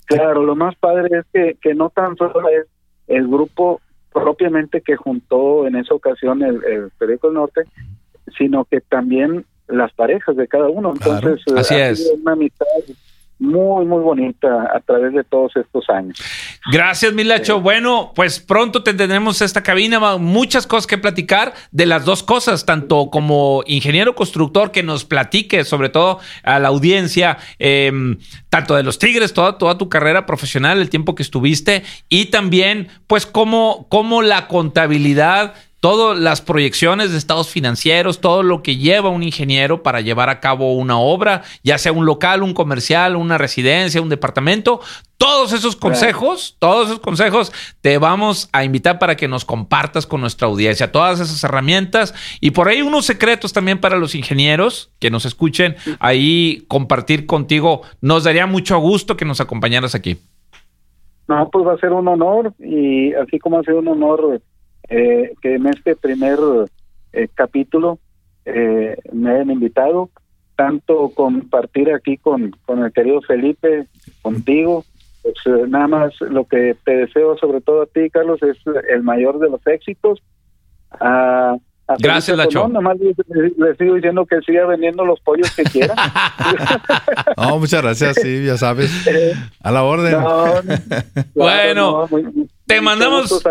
claro, 0.06 0.44
lo 0.44 0.56
más 0.56 0.76
padre 0.76 1.20
es 1.20 1.26
que, 1.34 1.58
que 1.62 1.74
no 1.74 1.90
tan 1.90 2.16
solo 2.18 2.48
es 2.50 2.66
el 3.08 3.28
grupo 3.28 3.82
propiamente 4.12 4.82
que 4.82 4.96
juntó 4.96 5.66
en 5.68 5.76
esa 5.76 5.94
ocasión 5.94 6.42
el, 6.44 6.64
el 6.66 6.90
periódico 6.98 7.28
del 7.28 7.36
norte, 7.36 7.62
sino 8.38 8.66
que 8.66 8.82
también 8.82 9.46
las 9.68 9.94
parejas 9.94 10.36
de 10.36 10.48
cada 10.48 10.68
uno. 10.68 10.94
Claro, 10.94 11.30
Entonces, 11.30 11.54
así 11.56 11.76
ha 11.76 11.90
es. 11.90 12.00
sido 12.04 12.16
una 12.16 12.32
amistad 12.34 12.66
muy, 13.40 13.86
muy 13.86 14.02
bonita 14.04 14.70
a 14.76 14.82
través 14.82 15.14
de 15.14 15.24
todos 15.24 15.56
estos 15.56 15.90
años. 15.90 16.18
Gracias, 16.72 17.14
Milacho. 17.14 17.62
Bueno, 17.62 18.12
pues 18.14 18.40
pronto 18.40 18.84
tendremos 18.84 19.42
esta 19.42 19.64
cabina, 19.64 20.18
muchas 20.18 20.68
cosas 20.68 20.86
que 20.86 20.98
platicar 20.98 21.54
de 21.72 21.86
las 21.86 22.04
dos 22.04 22.22
cosas, 22.22 22.66
tanto 22.66 23.10
como 23.10 23.64
ingeniero 23.66 24.14
constructor 24.14 24.72
que 24.72 24.84
nos 24.84 25.06
platique, 25.06 25.64
sobre 25.64 25.88
todo 25.90 26.20
a 26.44 26.60
la 26.60 26.68
audiencia, 26.68 27.38
eh, 27.60 27.92
tanto 28.50 28.76
de 28.76 28.84
los 28.84 29.00
Tigres, 29.00 29.34
toda, 29.34 29.58
toda 29.58 29.78
tu 29.78 29.88
carrera 29.88 30.26
profesional, 30.26 30.80
el 30.80 30.90
tiempo 30.90 31.16
que 31.16 31.24
estuviste, 31.24 31.84
y 32.10 32.26
también, 32.26 32.90
pues, 33.08 33.26
cómo, 33.26 33.88
cómo 33.90 34.22
la 34.22 34.48
contabilidad 34.48 35.54
todas 35.80 36.18
las 36.18 36.42
proyecciones 36.42 37.12
de 37.12 37.18
estados 37.18 37.50
financieros, 37.50 38.20
todo 38.20 38.44
lo 38.44 38.62
que 38.62 38.78
lleva 38.78 39.10
un 39.10 39.24
ingeniero 39.24 39.82
para 39.84 40.02
llevar 40.02 40.30
a 40.30 40.40
cabo 40.40 40.74
una 40.74 41.00
obra, 41.00 41.44
ya 41.64 41.78
sea 41.78 41.92
un 41.92 42.06
local, 42.06 42.44
un 42.44 42.54
comercial, 42.54 43.16
una 43.16 43.38
residencia, 43.38 44.02
un 44.02 44.10
departamento, 44.10 44.82
todos 45.18 45.52
esos 45.52 45.76
consejos, 45.76 46.56
todos 46.60 46.88
esos 46.88 47.00
consejos 47.00 47.52
te 47.82 47.98
vamos 47.98 48.50
a 48.54 48.64
invitar 48.64 49.00
para 49.00 49.16
que 49.16 49.28
nos 49.28 49.46
compartas 49.46 50.06
con 50.06 50.22
nuestra 50.22 50.48
audiencia, 50.48 50.92
todas 50.92 51.20
esas 51.20 51.44
herramientas 51.44 52.14
y 52.40 52.52
por 52.52 52.68
ahí 52.68 52.82
unos 52.82 53.06
secretos 53.06 53.54
también 53.54 53.80
para 53.80 53.98
los 53.98 54.16
ingenieros 54.16 54.92
que 55.00 55.12
nos 55.12 55.26
escuchen, 55.26 55.76
ahí 56.00 56.64
compartir 56.68 57.26
contigo. 57.26 57.82
Nos 58.02 58.24
daría 58.24 58.48
mucho 58.48 58.78
gusto 58.80 59.18
que 59.18 59.26
nos 59.26 59.42
acompañaras 59.42 59.96
aquí. 59.96 60.18
No, 61.28 61.48
pues 61.50 61.68
va 61.68 61.74
a 61.74 61.78
ser 61.78 61.92
un 61.92 62.08
honor 62.08 62.54
y 62.58 63.14
así 63.14 63.38
como 63.40 63.60
ha 63.60 63.64
sido 63.64 63.80
un 63.80 63.88
honor 63.90 64.42
eh, 64.90 65.34
que 65.42 65.56
en 65.56 65.68
este 65.68 65.96
primer 65.96 66.38
eh, 67.14 67.28
capítulo 67.34 68.00
eh, 68.46 68.98
me 69.14 69.32
hayan 69.32 69.52
invitado, 69.52 70.10
tanto 70.56 71.10
compartir 71.16 71.92
aquí 71.94 72.18
con, 72.18 72.52
con 72.66 72.84
el 72.84 72.92
querido 72.92 73.22
Felipe, 73.22 73.88
contigo, 74.22 74.84
pues 75.22 75.36
eh, 75.46 75.66
nada 75.68 75.88
más 75.88 76.14
lo 76.22 76.46
que 76.46 76.76
te 76.84 76.92
deseo 76.98 77.38
sobre 77.38 77.62
todo 77.62 77.84
a 77.84 77.86
ti, 77.86 78.10
Carlos, 78.10 78.42
es 78.44 78.58
el 78.90 79.04
mayor 79.04 79.40
de 79.40 79.50
los 79.50 79.66
éxitos. 79.68 80.22
A, 80.92 81.56
a 81.88 81.96
Gracias, 82.00 82.36
pues, 82.36 82.48
Lacho. 82.54 82.68
no, 82.68 82.74
nomás 82.76 82.98
le, 83.00 83.14
sigo 83.76 83.96
diciendo 83.96 84.26
que 84.26 84.40
siga 84.42 84.66
vendiendo 84.66 85.06
los 85.06 85.20
pollos 85.22 85.50
que 85.56 85.64
quiera. 85.64 85.94
No, 87.38 87.58
muchas 87.60 87.82
gracias, 87.82 88.18
sí, 88.22 88.46
ya 88.46 88.58
sabes. 88.58 88.92
A 89.62 89.72
la 89.72 89.84
orden. 89.84 90.12
No, 90.12 90.62
no, 90.62 90.62
Bueno, 91.36 91.92
no, 92.02 92.08
muy- 92.10 92.24
muy- 92.24 92.50
te 92.70 92.82
mandamos-. 92.82 93.44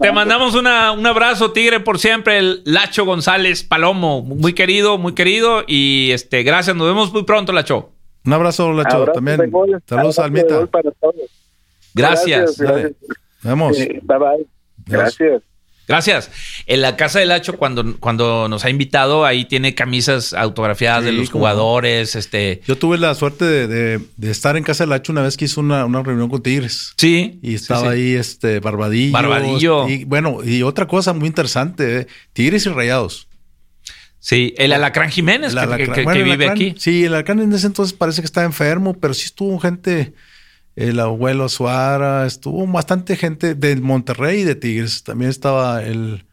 Te 0.00 0.12
mandamos 0.12 0.54
una, 0.54 0.92
un 0.92 1.06
abrazo, 1.06 1.52
Tigre, 1.52 1.80
por 1.80 1.98
siempre, 1.98 2.38
el 2.38 2.62
Lacho 2.64 3.04
González 3.04 3.62
Palomo, 3.64 4.22
muy 4.22 4.54
querido, 4.54 4.96
muy 4.96 5.14
querido 5.14 5.62
y 5.66 6.10
este, 6.12 6.42
gracias, 6.42 6.74
nos 6.74 6.86
vemos 6.86 7.12
muy 7.12 7.24
pronto, 7.24 7.52
Lacho. 7.52 7.90
Un 8.24 8.32
abrazo, 8.32 8.72
Lacho, 8.72 8.96
Abrazo 8.96 9.12
también. 9.12 9.36
Saludos, 9.86 10.18
abrazo 10.18 10.52
todos. 10.98 11.14
Gracias. 11.94 12.56
Gracias. 12.56 12.92
Vemos. 13.42 13.76
Sí, 13.76 13.88
bye 14.02 14.18
bye. 14.18 14.46
Gracias. 14.86 15.18
Gracias. 15.18 15.51
En 16.66 16.80
la 16.80 16.96
casa 16.96 17.18
del 17.18 17.28
Lacho, 17.28 17.54
cuando, 17.58 17.96
cuando 17.98 18.48
nos 18.48 18.64
ha 18.64 18.70
invitado, 18.70 19.26
ahí 19.26 19.44
tiene 19.44 19.74
camisas 19.74 20.32
autografiadas 20.32 21.04
de 21.04 21.12
los 21.12 21.28
jugadores. 21.30 22.14
Este. 22.16 22.62
Yo 22.66 22.76
tuve 22.78 22.96
la 22.98 23.14
suerte 23.14 23.44
de, 23.44 23.66
de- 23.66 24.00
de 24.16 24.30
estar 24.30 24.56
en 24.56 24.64
casa 24.64 24.84
de 24.84 24.90
Lacho 24.90 25.12
una 25.12 25.22
vez 25.22 25.36
que 25.36 25.44
hizo 25.46 25.60
una, 25.60 25.84
una 25.84 26.02
reunión 26.02 26.30
con 26.30 26.42
Tigres. 26.42 26.94
Sí. 26.96 27.38
Y 27.42 27.54
estaba 27.54 27.80
sí, 27.80 27.86
sí. 27.88 27.92
ahí 27.92 28.12
este 28.14 28.60
Barbadillo. 28.60 29.12
Barbadillo. 29.12 29.88
Y 29.88 30.04
bueno, 30.04 30.38
y 30.44 30.62
otra 30.62 30.86
cosa 30.86 31.12
muy 31.12 31.26
interesante, 31.28 31.98
eh, 32.00 32.06
Tigres 32.32 32.64
y 32.66 32.70
Rayados. 32.70 33.28
Sí, 34.18 34.54
el 34.56 34.72
Alacrán 34.72 35.10
Jiménez, 35.10 35.52
El 35.52 35.58
que, 35.58 35.64
alacrán- 35.64 35.76
que- 35.86 35.92
que 35.92 36.02
bueno, 36.04 36.18
el 36.20 36.24
vive 36.24 36.46
alacrán- 36.46 36.52
aquí. 36.52 36.74
Sí, 36.78 37.04
el 37.04 37.14
alacrán 37.14 37.40
en 37.40 37.52
ese 37.52 37.66
entonces 37.66 37.92
parece 37.92 38.22
que 38.22 38.26
estaba 38.26 38.46
enfermo, 38.46 38.94
pero 38.94 39.14
sí 39.14 39.24
estuvo 39.24 39.58
gente, 39.58 40.12
el 40.76 40.98
abuelo 41.00 41.48
Suara, 41.48 42.26
estuvo 42.26 42.66
bastante 42.66 43.16
gente 43.16 43.54
de 43.54 43.76
Monterrey 43.76 44.40
y 44.40 44.44
de 44.44 44.54
Tigres. 44.54 45.02
También 45.04 45.30
estaba 45.30 45.82
el, 45.82 46.24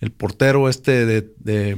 el 0.00 0.10
portero 0.10 0.68
este 0.68 1.06
de... 1.06 1.28
de- 1.38 1.76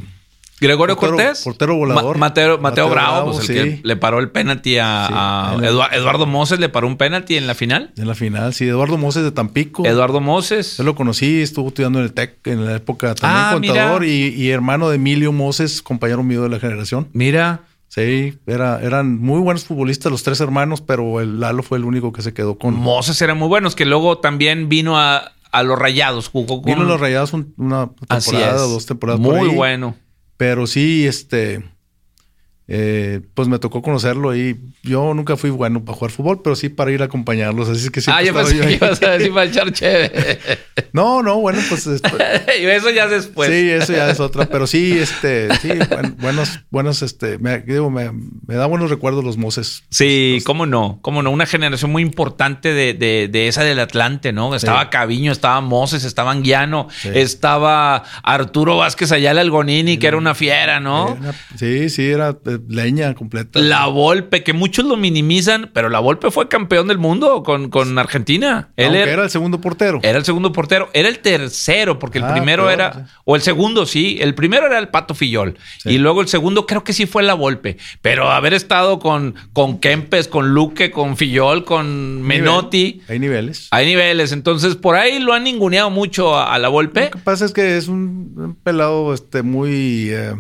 Gregorio 0.61 0.95
portero- 0.97 1.17
Cortés. 1.17 1.43
portero 1.43 1.75
volador. 1.75 2.17
Ma- 2.19 2.29
Mateo, 2.29 2.51
Mateo 2.59 2.61
Mateo 2.61 2.89
Bravo, 2.91 3.13
Bravo, 3.17 3.33
pues 3.33 3.49
el 3.51 3.57
sí. 3.57 3.81
que 3.81 3.81
le 3.83 3.97
paró 3.97 4.21
el 4.21 4.31
penalti 4.31 4.79
a, 4.79 5.07
Sí, 5.09 5.15
a 5.17 5.53
en 5.59 5.65
el- 5.65 5.71
Edua- 5.75 5.89
Eduardo 5.93 6.25
Moses, 6.27 6.61
le 6.61 6.69
paró 6.69 6.87
un 6.87 6.97
penalti 6.97 7.37
en 7.37 7.49
la 7.49 7.57
final. 7.57 7.91
de 7.97 8.05
la 8.05 8.15
final, 8.15 8.55
sí, 8.55 8.69
Eduardo 8.69 8.97
Moses 8.97 9.25
de 9.25 9.33
Tampico. 9.33 9.85
Eduardo 9.85 10.21
Moses. 10.21 10.77
Yo 10.77 10.85
lo 10.85 10.95
conocí, 10.95 11.43
estuvo 11.43 11.67
estudiando 11.67 11.99
en 11.99 12.05
el 12.05 12.13
TEC 12.13 12.47
en 12.47 12.65
la 12.65 12.77
época 12.77 13.17
también 13.17 13.43
Ah, 13.45 13.51
contador 13.55 14.05
y, 14.05 14.29
y 14.37 14.51
hermano 14.51 14.89
de 14.89 14.97
Emilio 14.97 15.33
Moses, 15.33 15.83
compañero 15.83 16.23
mío 16.23 16.45
de 16.45 16.51
la 16.51 16.61
generación. 16.61 17.09
Mira. 17.13 17.63
Sí, 17.95 18.39
era, 18.47 18.81
eran 18.83 19.19
muy 19.21 19.41
buenos 19.41 19.65
futbolistas 19.67 20.11
los 20.11 20.23
tres 20.23 20.41
hermanos, 20.41 20.81
pero 20.81 21.21
el 21.21 21.41
Lalo 21.41 21.63
fue 21.63 21.77
el 21.77 21.85
único 21.85 22.11
que 22.11 22.23
se 22.23 22.33
quedó 22.33 22.57
con... 22.57 22.75
Moses 22.75 23.21
eran 23.21 23.39
muy 23.39 23.49
buenos, 23.49 23.75
que 23.77 23.85
luego 23.85 24.17
también 24.17 24.71
vino 24.71 24.99
a, 24.99 25.33
a 25.51 25.63
los 25.63 25.79
Rayados, 25.79 26.29
jugó 26.29 26.63
con... 26.63 26.73
Vino 26.73 26.85
los 26.85 26.99
Rayados 26.99 27.35
un- 27.35 27.53
una 27.59 27.91
Así 28.09 28.31
temporada, 28.31 28.65
es. 28.65 28.71
dos 28.71 28.87
temporadas 28.87 29.21
por 29.21 29.37
Muy 29.37 29.51
ahí. 29.51 29.55
bueno. 29.57 29.95
Pero 30.39 30.67
sí, 30.67 31.07
este... 31.07 31.63
eh, 32.69 33.21
pues 33.35 33.49
me 33.49 33.59
tocó 33.59 33.83
conocerlo 33.83 34.37
y 34.37 34.59
yo 34.83 35.15
nunca 35.15 35.37
fui 35.37 35.51
bueno 35.51 35.85
para 35.85 35.99
jugar 35.99 36.11
fútbol, 36.13 36.43
pero 36.43 36.55
sí 36.55 36.69
para 36.69 36.93
ir 36.93 37.03
a 37.03 37.07
acompañarlos. 37.07 37.69
Así 37.69 37.85
es 37.85 37.91
que 37.91 38.01
Ah, 38.07 38.23
yo 38.23 38.33
pensé 38.33 38.59
que 38.61 38.73
ibas 38.73 39.03
a 39.03 39.11
decir 39.11 39.33
para 39.35 39.47
echar 39.47 39.73
chévere. 39.73 40.39
No, 40.93 41.23
no, 41.23 41.39
bueno, 41.41 41.59
pues. 41.71 41.87
y 42.61 42.65
eso 42.67 42.91
ya 42.91 43.07
después. 43.07 43.49
Sí, 43.51 43.71
eso 43.71 43.93
ya 43.95 44.11
es 44.11 44.21
otra. 44.21 44.47
Pero 44.47 44.67
sí, 44.67 44.93
este, 44.93 45.49
sí, 45.57 45.71
buenos, 46.19 46.61
buenos, 46.71 47.01
este, 47.01 47.39
me, 47.39 47.61
digo, 47.61 47.91
me, 47.91 48.11
da 48.47 48.67
buenos 48.67 48.91
recuerdos 48.91 49.25
los 49.25 49.39
Moses. 49.39 49.85
Sí, 49.89 50.43
cómo 50.45 50.67
no, 50.67 50.99
cómo 51.01 51.23
no. 51.23 51.31
Una 51.31 51.47
generación 51.47 51.91
muy 51.91 52.03
importante 52.03 52.75
de, 52.75 52.93
de, 52.93 53.29
de 53.29 53.49
esa 53.49 53.65
del 53.65 53.81
Atlante, 53.81 54.33
¿no? 54.33 54.55
Estaba 54.55 54.91
Caviño, 54.91 55.33
estaba 55.33 55.63
Moses, 55.63 56.05
estaba 56.05 56.31
Anguiano, 56.31 56.89
estaba 57.05 58.05
Arturo 58.23 58.77
Vázquez 58.77 59.13
Ayala 59.13 59.41
Algonini, 59.41 59.97
que 59.97 60.07
era 60.07 60.19
una 60.19 60.35
fiera, 60.35 60.79
¿no? 60.81 61.19
sí, 61.57 61.89
sí, 61.89 62.05
era 62.11 62.37
leña 62.69 63.15
completa. 63.15 63.59
La 63.59 63.87
Volpe, 63.87 64.43
que 64.43 64.53
muchos 64.53 64.85
lo 64.85 64.97
minimizan, 64.97 65.71
pero 65.73 65.89
la 65.89 66.01
Volpe 66.01 66.31
fue 66.31 66.49
campeón 66.49 66.89
del 66.89 66.99
mundo 66.99 67.43
con, 67.43 67.71
con 67.71 67.99
Argentina. 67.99 68.71
Él 68.77 68.95
era, 68.95 69.25
el 69.25 69.31
segundo 69.31 69.61
portero. 69.61 70.01
Era 70.03 70.19
el 70.19 70.25
segundo 70.25 70.53
portero. 70.53 70.89
Era 70.93 71.09
el 71.09 71.21
tercero, 71.21 71.99
porque 71.99 72.19
el 72.19 72.25
ah, 72.25 72.33
primero 72.33 72.71
era. 72.71 73.07
O 73.25 73.37
el 73.37 73.43
segundo, 73.43 73.87
sí. 73.87 74.19
El 74.21 74.35
primero 74.35 74.67
era 74.67 74.79
el 74.79 74.89
Pato 74.89 75.15
Fillol. 75.15 75.57
Y 75.85 75.99
luego 75.99 76.21
el 76.21 76.29
segundo, 76.29 76.67
creo 76.67 76.85
que 76.85 76.93
sí 76.93 77.07
fue 77.07 77.23
la 77.23 77.35
Volpe. 77.35 77.77
Pero 78.01 78.31
haber 78.31 78.55
estado 78.55 78.99
con, 78.99 79.35
con 79.53 79.79
Kempes, 79.79 80.29
con 80.29 80.55
Luque, 80.55 80.91
con 80.91 81.17
Fillol, 81.17 81.65
con 81.65 82.23
Menotti. 82.23 83.03
Hay 83.09 83.19
niveles. 83.19 83.69
Hay 83.71 83.87
niveles. 83.87 84.33
Entonces, 84.33 84.77
por 84.77 84.97
ahí 84.97 85.19
lo 85.19 85.33
han 85.33 85.45
ninguneado 85.45 85.91
mucho 85.91 86.39
a, 86.39 86.59
la 86.59 86.69
Volpe. 86.69 87.05
Lo 87.05 87.11
que 87.11 87.19
pasa 87.19 87.45
es 87.45 87.53
que 87.53 87.77
es 87.77 87.89
un, 87.89 88.57
pelado 88.63 89.15
este, 89.15 89.43
muy. 89.43 90.11
Eh, 90.11 90.35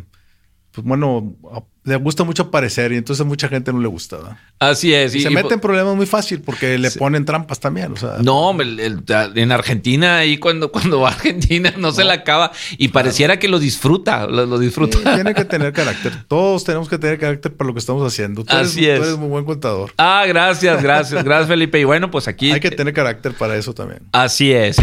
pues 0.73 0.87
bueno, 0.87 1.37
le 1.85 1.97
gusta 1.97 2.23
mucho 2.23 2.45
aparecer 2.45 2.93
y 2.93 2.97
entonces 2.97 3.25
a 3.25 3.29
mucha 3.29 3.49
gente 3.49 3.73
no 3.73 3.81
le 3.81 3.89
gusta. 3.89 4.39
Así 4.61 4.95
es. 4.95 5.15
Y, 5.17 5.21
se 5.21 5.31
mete 5.31 5.55
en 5.55 5.61
problemas 5.61 5.97
muy 5.97 6.07
fácil 6.07 6.41
porque 6.41 6.79
le 6.79 6.91
ponen 6.93 7.25
trampas 7.25 7.59
también. 7.59 7.93
O 7.93 7.97
sea, 7.97 8.19
no, 8.23 8.57
en 8.61 9.53
Argentina, 9.53 10.19
ahí 10.19 10.39
cuando, 10.39 10.71
cuando 10.73 11.01
va 11.01 11.09
a 11.09 11.13
Argentina 11.13 11.75
no, 11.77 11.91
se 11.91 12.05
la 12.05 12.15
acaba 12.15 12.53
y 12.79 12.89
pareciera 12.89 13.39
que 13.39 13.49
lo 13.49 13.59
disfruta, 13.59 14.27
lo, 14.27 14.59
disfruta. 14.59 15.15
tiene 15.15 15.35
que 15.35 15.45
tener 15.53 15.73
carácter. 15.73 16.25
Todos 16.29 16.63
tenemos 16.63 16.89
que 16.89 16.99
tener 16.99 17.19
carácter 17.19 17.53
para 17.55 17.67
lo 17.67 17.75
que 17.75 17.81
estamos 17.81 18.07
haciendo. 18.07 18.45
Tú 18.45 18.55
Así 18.55 18.85
eres, 18.85 18.95
es. 18.95 19.01
Tú 19.01 19.09
eres 19.09 19.19
muy 19.19 19.29
buen 19.29 19.45
contador. 19.45 19.93
Ah, 19.99 20.25
gracias, 20.27 20.81
gracias, 20.83 21.25
gracias 21.25 21.49
Felipe. 21.49 21.81
Y 21.81 21.85
bueno, 21.85 22.11
pues 22.11 22.29
aquí... 22.29 22.53
Hay 22.53 22.61
que 22.61 22.71
tener 22.71 22.95
carácter 22.95 23.33
para 23.35 23.57
eso 23.57 23.75
también. 23.75 24.03
Así 24.13 24.53
es. 24.53 24.77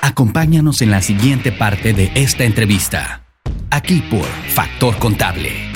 Acompáñanos 0.00 0.82
en 0.82 0.90
la 0.90 1.02
siguiente 1.02 1.52
parte 1.52 1.92
de 1.92 2.10
esta 2.14 2.44
entrevista. 2.44 3.22
Aquí 3.70 4.02
por 4.10 4.26
Factor 4.54 4.96
Contable. 4.98 5.73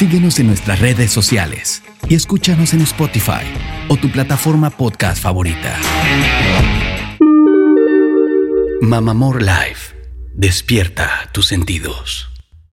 Síguenos 0.00 0.38
en 0.38 0.46
nuestras 0.46 0.80
redes 0.80 1.12
sociales 1.12 1.82
y 2.08 2.14
escúchanos 2.14 2.72
en 2.72 2.80
Spotify 2.80 3.44
o 3.88 3.98
tu 3.98 4.10
plataforma 4.10 4.70
podcast 4.70 5.22
favorita. 5.22 5.78
Mamamor 8.80 9.42
Live. 9.42 9.76
Despierta 10.32 11.28
tus 11.34 11.48
sentidos. 11.48 12.29